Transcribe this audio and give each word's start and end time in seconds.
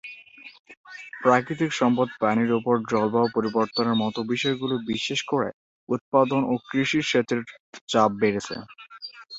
প্রাকৃতিক 1.21 1.71
সম্পদ 1.79 2.07
পানির 2.21 2.51
উপর 2.59 2.75
জলবায়ু 2.91 3.29
পরিবর্তনের 3.35 3.99
মতো 4.03 4.19
বিষয়গুলি 4.31 4.75
বিশেষ 4.91 5.19
করে 5.31 5.49
উৎপাদন 5.89 6.41
ও 6.45 6.63
কৃষি 6.67 6.99
সেচের 7.09 7.39
চাপ 7.89 8.11
বেড়েছে। 8.21 8.55